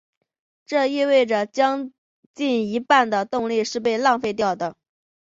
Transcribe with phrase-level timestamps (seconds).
[0.65, 1.91] 这意味者有将
[2.33, 4.75] 近一半的动力是被浪费掉的。